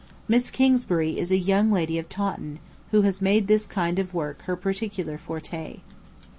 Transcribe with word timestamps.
Miss 0.27 0.49
Kingsbury 0.49 1.19
is 1.19 1.29
a 1.31 1.37
young 1.37 1.71
lady 1.71 1.99
of 1.99 2.09
Taunton, 2.09 2.57
who 2.89 3.03
has 3.03 3.21
made 3.21 3.45
this 3.45 3.67
kind 3.67 3.99
of 3.99 4.15
work 4.15 4.41
her 4.47 4.55
peculiar 4.55 5.19
forte. 5.19 5.81